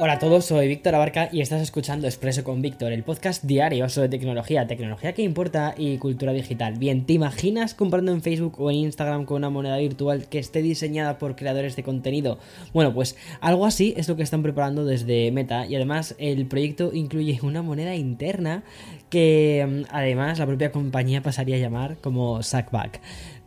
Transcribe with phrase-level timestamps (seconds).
[0.00, 3.88] Hola a todos, soy Víctor Abarca y estás escuchando Expreso con Víctor, el podcast diario
[3.88, 6.78] sobre tecnología, tecnología que importa y cultura digital.
[6.78, 10.62] Bien, ¿te imaginas comprando en Facebook o en Instagram con una moneda virtual que esté
[10.62, 12.38] diseñada por creadores de contenido?
[12.72, 16.92] Bueno, pues algo así es lo que están preparando desde Meta y además el proyecto
[16.94, 18.62] incluye una moneda interna
[19.10, 23.00] que mm, además la propia compañía pasaría a llamar como Sackback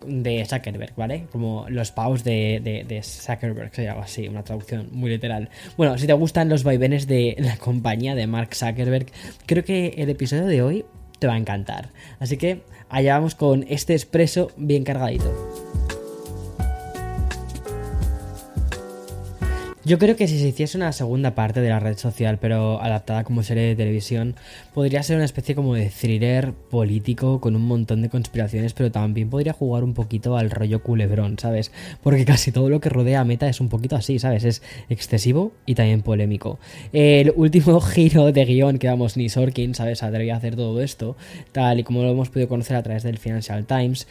[0.06, 1.26] de Zuckerberg, ¿vale?
[1.32, 5.50] Como los paus de, de, de Zuckerberg, se llama así, una traducción muy literal.
[5.78, 9.08] Bueno, si te gustan los vaivenes de la compañía de Mark Zuckerberg,
[9.46, 10.86] creo que el episodio de hoy
[11.20, 11.90] te va a encantar.
[12.20, 15.51] Así que allá vamos con este expreso bien cargadito.
[19.84, 23.24] Yo creo que si se hiciese una segunda parte de la red social, pero adaptada
[23.24, 24.36] como serie de televisión,
[24.76, 29.32] podría ser una especie como de thriller político con un montón de conspiraciones, pero también
[29.32, 31.72] podría jugar un poquito al rollo culebrón, ¿sabes?
[32.04, 34.44] Porque casi todo lo que rodea a Meta es un poquito así, ¿sabes?
[34.44, 36.60] Es excesivo y también polémico.
[36.94, 40.04] El último giro de guion que vamos, ni Sorkin, ¿sabes?
[40.04, 41.18] Atrevió a hacer todo esto,
[41.54, 44.06] tal y como lo hemos podido conocer a través del Financial Times.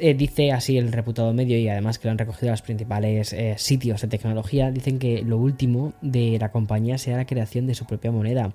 [0.00, 3.54] Eh, dice así el reputado medio y además que lo han recogido los principales eh,
[3.58, 7.84] sitios de tecnología, dicen que lo último de la compañía será la creación de su
[7.84, 8.52] propia moneda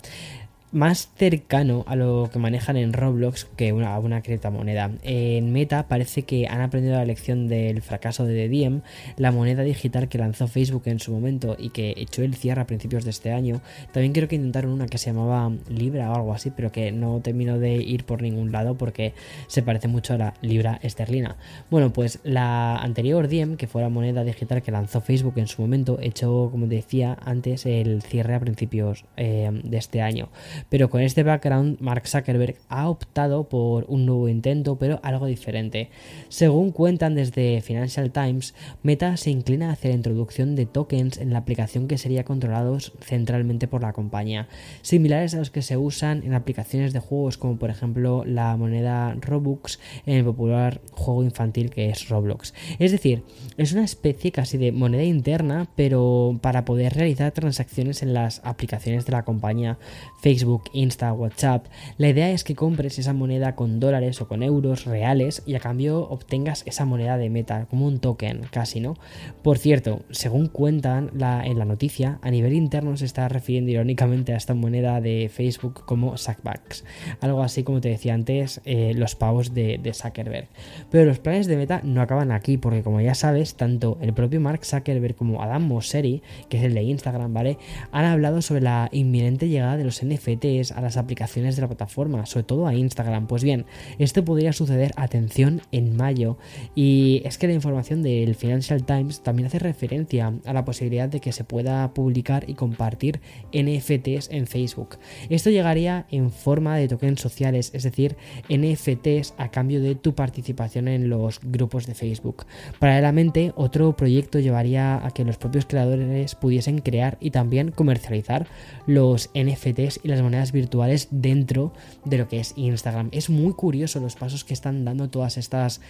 [0.74, 4.92] más cercano a lo que manejan en Roblox que una, una criptomoneda.
[5.04, 8.82] En Meta parece que han aprendido la lección del fracaso de The Diem,
[9.18, 12.68] la moneda digital que lanzó Facebook en su momento y que echó el cierre a
[12.68, 13.62] principios de este año.
[13.92, 17.22] También creo que intentaron una que se llamaba Libra o algo así, pero que no
[17.22, 19.14] terminó de ir por ningún lado porque
[19.48, 21.38] se parece mucho a la Libra esterlina.
[21.70, 25.62] Bueno, pues la anterior Diem, que fue la moneda digital que lanzó Facebook en su
[25.62, 30.30] momento, echó, como decía antes, el cierre a principios eh, de este año.
[30.70, 35.90] Pero con este background, Mark Zuckerberg ha optado por un nuevo intento, pero algo diferente.
[36.30, 41.40] Según cuentan desde Financial Times, Meta se inclina hacia la introducción de tokens en la
[41.40, 44.48] aplicación que sería controlados centralmente por la compañía,
[44.82, 49.16] similares a los que se usan en aplicaciones de juegos como por ejemplo la moneda
[49.20, 52.54] Robux en el popular juego infantil que es Roblox.
[52.80, 53.24] Es decir,
[53.58, 59.06] es una especie casi de moneda interna, pero para poder realizar transacciones en las aplicaciones
[59.06, 59.78] de la compañía
[60.22, 61.68] Facebook Insta, WhatsApp.
[61.98, 65.60] La idea es que compres esa moneda con dólares o con euros reales y a
[65.60, 68.96] cambio obtengas esa moneda de meta, como un token, casi, ¿no?
[69.42, 74.38] Por cierto, según cuentan en la noticia, a nivel interno se está refiriendo irónicamente a
[74.38, 76.86] esta moneda de Facebook como Sackbacks.
[77.22, 80.48] Algo así como te decía antes, eh, los pavos de, de Zuckerberg.
[80.92, 84.40] Pero los planes de meta no acaban aquí, porque como ya sabes, tanto el propio
[84.42, 87.58] Mark Zuckerberg como Adam Mosseri, que es el de Instagram, ¿vale?
[87.92, 90.33] Han hablado sobre la inminente llegada de los NFT
[90.72, 93.28] a las aplicaciones de la plataforma, sobre todo a Instagram.
[93.28, 93.66] Pues bien,
[94.00, 96.38] esto podría suceder, atención, en mayo.
[96.76, 101.20] Y es que la información del Financial Times también hace referencia a la posibilidad de
[101.20, 103.22] que se pueda publicar y compartir
[103.54, 104.98] NFTs en Facebook.
[105.30, 108.16] Esto llegaría en forma de tokens sociales, es decir,
[108.50, 112.46] NFTs a cambio de tu participación en los grupos de Facebook.
[112.80, 118.48] Paralelamente, otro proyecto llevaría a que los propios creadores pudiesen crear y también comercializar
[118.88, 121.74] los NFTs y las monedas virtuales dentro
[122.06, 123.10] de lo que es Instagram.
[123.12, 125.82] Es muy curioso los pasos que están dando todas estas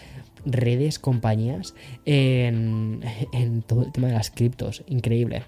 [0.45, 1.73] redes, compañías
[2.05, 3.01] en,
[3.31, 4.83] en todo el tema de las criptos.
[4.87, 5.43] Increíble.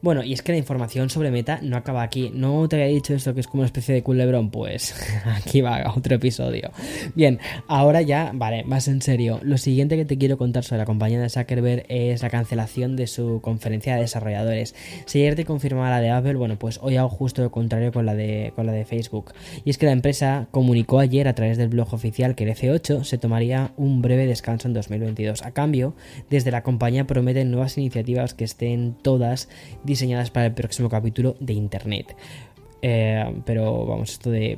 [0.00, 2.30] Bueno, y es que la información sobre Meta no acaba aquí.
[2.32, 4.94] No te había dicho esto que es como una especie de culebrón, pues
[5.24, 6.70] aquí va otro episodio.
[7.16, 9.40] Bien, ahora ya, vale, más en serio.
[9.42, 13.08] Lo siguiente que te quiero contar sobre la compañía de Zuckerberg es la cancelación de
[13.08, 14.76] su conferencia de desarrolladores.
[15.06, 18.06] Si ayer te confirmaba la de Apple, bueno, pues hoy hago justo lo contrario con
[18.06, 19.32] la de, con la de Facebook.
[19.64, 23.02] Y es que la empresa comunicó ayer a través del blog oficial que el F8
[23.02, 25.42] se tomaría un breve descanso en 2022.
[25.42, 25.94] A cambio,
[26.30, 29.48] desde la compañía prometen nuevas iniciativas que estén todas
[29.88, 32.14] diseñadas para el próximo capítulo de Internet.
[32.80, 34.56] Eh, pero vamos, esto de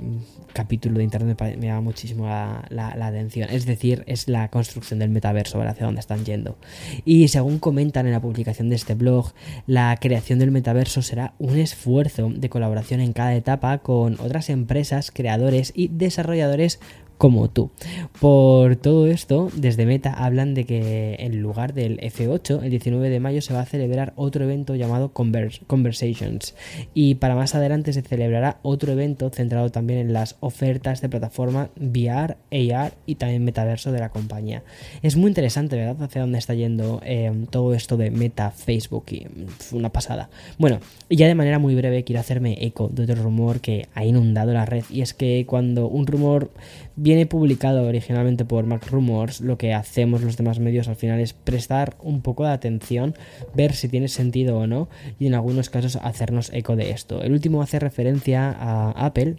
[0.52, 3.48] capítulo de internet me llama muchísimo la, atención.
[3.50, 6.58] Es decir, es la construcción del metaverso, ver hacia dónde están yendo.
[7.04, 9.32] Y según comentan en la publicación de este blog,
[9.66, 15.10] la creación del metaverso será un esfuerzo de colaboración en cada etapa con otras empresas,
[15.10, 16.80] creadores y desarrolladores
[17.20, 17.70] como tú.
[18.18, 23.20] Por todo esto, desde Meta hablan de que en lugar del F8, el 19 de
[23.20, 26.54] mayo se va a celebrar otro evento llamado Conversations
[26.94, 31.68] y para más adelante se celebrará otro evento centrado también en las ofertas de plataforma
[31.78, 34.62] VR, AR y también metaverso de la compañía.
[35.02, 36.02] Es muy interesante, ¿verdad?
[36.02, 39.26] Hacia dónde está yendo eh, todo esto de Meta, Facebook y
[39.72, 40.30] una pasada.
[40.56, 40.80] Bueno,
[41.10, 44.64] ya de manera muy breve quiero hacerme eco de otro rumor que ha inundado la
[44.64, 46.50] red y es que cuando un rumor
[46.96, 51.32] viene publicado originalmente por Mac Rumors, lo que hacemos los demás medios al final es
[51.32, 53.14] prestar un poco de atención,
[53.54, 57.22] ver si tiene sentido o no y en algunos casos hacernos eco de esto.
[57.22, 59.36] El último hace referencia a Apple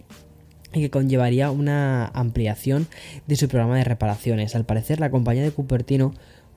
[0.74, 2.86] y que conllevaría una ampliación
[3.26, 4.54] de su programa de reparaciones.
[4.54, 6.14] Al parecer, la compañía de Cupertino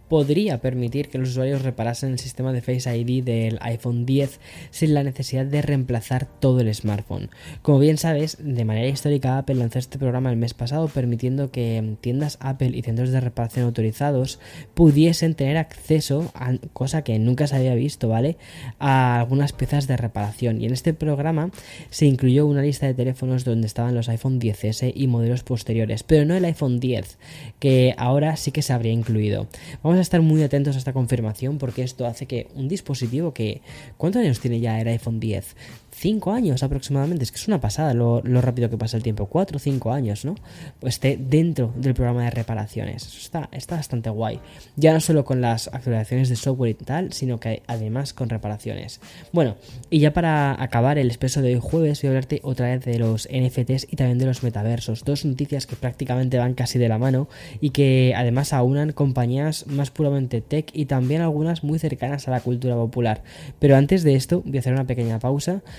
[0.07, 4.40] podría permitir que los usuarios reparasen el sistema de Face ID del iPhone 10
[4.72, 7.30] sin la necesidad de reemplazar todo el smartphone.
[7.62, 11.96] Como bien sabes, de manera histórica Apple lanzó este programa el mes pasado permitiendo que
[12.02, 14.40] tiendas Apple y centros de reparación autorizados
[14.74, 18.38] pudiesen tener acceso a cosa que nunca se había visto, ¿vale?
[18.80, 21.50] A algunas piezas de reparación y en este programa
[21.90, 26.25] se incluyó una lista de teléfonos donde estaban los iPhone 10S y modelos posteriores, pero
[26.25, 27.18] no el iPhone 10,
[27.60, 29.48] que ahora sí que se habría incluido.
[29.84, 33.62] Vamos a estar muy atentos a esta confirmación porque esto hace que un dispositivo que...
[33.97, 35.56] ¿Cuántos años tiene ya el iPhone 10?
[35.97, 39.56] 5 años aproximadamente, es que es una pasada lo, rápido que pasa el tiempo, 4
[39.56, 40.36] o 5 años, ¿no?
[40.81, 43.07] Pues esté dentro del programa de reparaciones.
[43.07, 44.39] Eso está, está bastante guay.
[44.75, 49.00] Ya no solo con las actualizaciones de software y tal, sino que además con reparaciones.
[49.31, 49.56] Bueno,
[49.89, 53.00] y ya para acabar el expreso de hoy jueves, voy a hablarte otra vez de
[53.00, 55.06] los NFTs y también de los metaversos.
[55.06, 57.30] Dos noticias que prácticamente van casi de la mano
[57.62, 62.42] y que además aunan compañías más puramente tech y también algunas muy cercanas a la
[62.42, 63.24] cultura popular.
[63.59, 65.63] Pero antes de esto, voy a hacer una pequeña pausa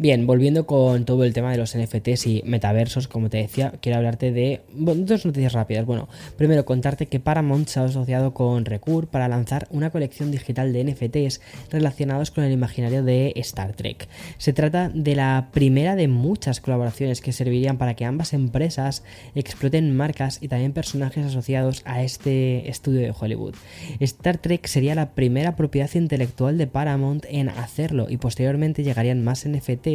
[0.00, 3.98] Bien, volviendo con todo el tema de los NFTs y metaversos, como te decía, quiero
[3.98, 5.84] hablarte de dos noticias rápidas.
[5.84, 6.08] Bueno,
[6.38, 10.84] primero contarte que Paramount se ha asociado con Recur para lanzar una colección digital de
[10.84, 14.08] NFTs relacionados con el imaginario de Star Trek.
[14.38, 19.04] Se trata de la primera de muchas colaboraciones que servirían para que ambas empresas
[19.34, 23.54] exploten marcas y también personajes asociados a este estudio de Hollywood.
[23.98, 29.46] Star Trek sería la primera propiedad intelectual de Paramount en hacerlo y posteriormente llegarían más
[29.46, 29.89] NFTs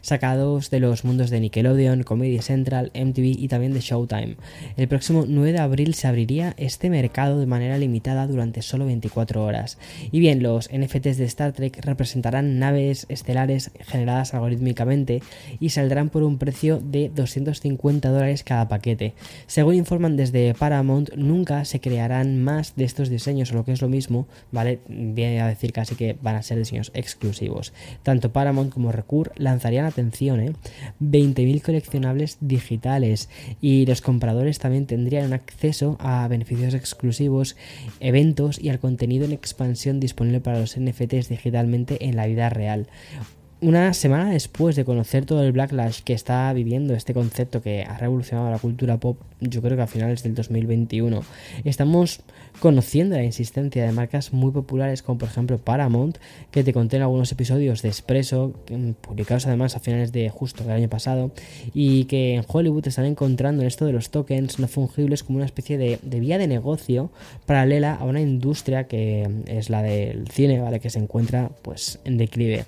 [0.00, 4.36] sacados de los mundos de Nickelodeon, Comedy Central, MTV y también de Showtime.
[4.76, 9.44] El próximo 9 de abril se abriría este mercado de manera limitada durante solo 24
[9.44, 9.78] horas.
[10.10, 15.22] Y bien, los NFTs de Star Trek representarán naves estelares generadas algorítmicamente
[15.60, 19.14] y saldrán por un precio de 250 dólares cada paquete.
[19.46, 23.82] Según informan desde Paramount, nunca se crearán más de estos diseños o lo que es
[23.82, 24.80] lo mismo, ¿vale?
[24.88, 27.72] Viene a decir casi que van a ser diseños exclusivos.
[28.02, 30.52] Tanto Paramount como Recur lanzarían, atención, ¿eh?
[31.00, 33.28] 20.000 coleccionables digitales
[33.60, 37.56] y los compradores también tendrían acceso a beneficios exclusivos,
[38.00, 42.86] eventos y al contenido en expansión disponible para los NFTs digitalmente en la vida real
[43.62, 47.96] una semana después de conocer todo el backlash que está viviendo este concepto que ha
[47.96, 51.22] revolucionado la cultura pop, yo creo que a finales del 2021,
[51.62, 52.20] estamos
[52.58, 56.18] conociendo la insistencia de marcas muy populares como por ejemplo Paramount,
[56.50, 58.52] que te conté en algunos episodios de Expreso,
[59.00, 61.30] publicados además a finales de justo del año pasado,
[61.72, 65.46] y que en Hollywood están encontrando en esto de los tokens no fungibles como una
[65.46, 67.12] especie de, de vía de negocio
[67.46, 70.80] paralela a una industria que es la del cine, ¿vale?
[70.80, 72.64] Que se encuentra pues en declive.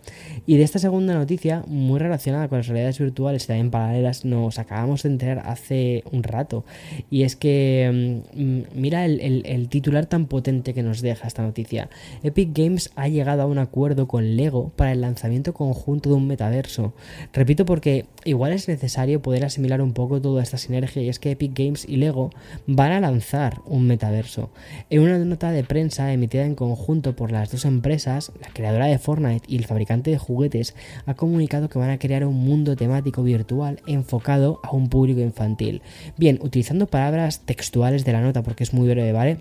[0.47, 4.59] Y de estas segunda noticia, muy relacionada con las realidades virtuales y también paralelas, nos
[4.59, 6.63] acabamos de enterar hace un rato.
[7.11, 11.89] Y es que mm, mira el, titular tan potente que nos deja esta noticia.
[12.23, 16.27] Epic Games ha llegado a un acuerdo con Lego para el lanzamiento conjunto de un
[16.27, 16.93] metaverso.
[17.33, 21.31] Repito porque igual es necesario poder asimilar un poco toda esta sinergia y es que
[21.31, 22.29] Epic Games y Lego
[22.67, 24.51] van a lanzar un metaverso.
[24.91, 28.99] En una nota de prensa emitida en conjunto por las dos empresas, la creadora de
[28.99, 30.74] Fortnite y el fabricante de juguetes,
[31.07, 35.83] ha comunicado que van a crear un mundo temático virtual enfocado a un público infantil.
[36.17, 39.39] Bien, utilizando palabras textuales de la nota porque es muy breve, ¿vale?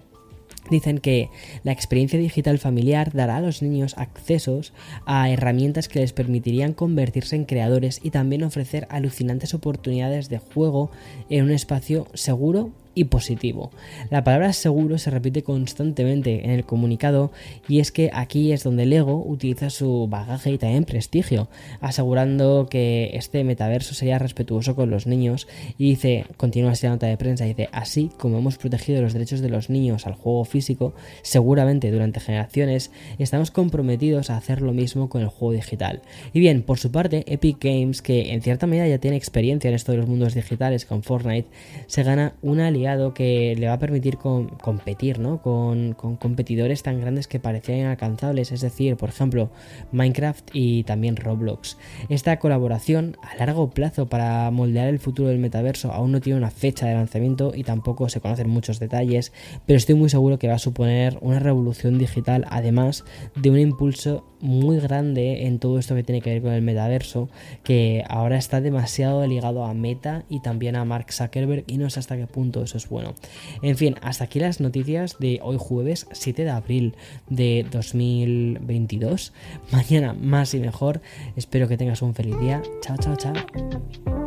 [0.70, 1.30] Dicen que
[1.64, 4.72] la experiencia digital familiar dará a los niños accesos
[5.06, 10.90] a herramientas que les permitirían convertirse en creadores y también ofrecer alucinantes oportunidades de juego
[11.30, 13.72] en un espacio seguro y positivo.
[14.10, 17.32] La palabra seguro se repite constantemente en el comunicado
[17.68, 21.50] y es que aquí es donde Lego utiliza su bagaje y también prestigio,
[21.82, 25.48] asegurando que este metaverso sería respetuoso con los niños
[25.78, 29.50] y dice, continúa esta nota de prensa, dice, así como hemos protegido los derechos de
[29.50, 35.22] los niños al juego físico, seguramente durante generaciones estamos comprometidos a hacer lo mismo con
[35.22, 36.02] el juego digital.
[36.34, 39.76] Y bien, por su parte, Epic Games, que en cierta medida ya tiene experiencia en
[39.76, 41.48] esto de los mundos digitales con Fortnite,
[41.88, 42.83] se gana una alianza
[43.14, 45.42] que le va a permitir competir ¿no?
[45.42, 49.50] Con, competidores tan grandes que parecían inalcanzables, es decir, por ejemplo,
[49.92, 51.78] Minecraft y también Roblox.
[52.10, 56.52] Esta colaboración a largo plazo para moldear el futuro del metaverso aún no tiene una
[56.52, 59.34] fecha de lanzamiento y tampoco se conocen muchos detalles,
[59.66, 63.04] pero estoy muy seguro que va a suponer una revolución digital, además
[63.36, 67.30] de un impulso muy grande en todo esto que tiene que ver con el metaverso,
[67.64, 72.00] que ahora está demasiado ligado a Meta y también a Mark Zuckerberg y no sé
[72.00, 73.16] hasta qué punto eso es bueno.
[73.62, 76.96] En fin, hasta aquí las noticias de hoy jueves 7 de abril
[77.30, 79.32] de 2022.
[79.72, 81.02] Mañana más y mejor.
[81.38, 82.62] Espero que tengas un feliz día.
[82.82, 84.23] Chao, chao, chao.